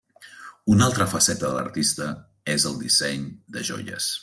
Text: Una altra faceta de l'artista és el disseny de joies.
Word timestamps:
Una 0.75 0.85
altra 0.91 1.05
faceta 1.11 1.43
de 1.43 1.51
l'artista 1.57 2.09
és 2.55 2.67
el 2.71 2.81
disseny 2.87 3.29
de 3.59 3.67
joies. 3.71 4.11